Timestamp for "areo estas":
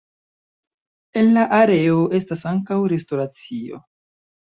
1.57-2.41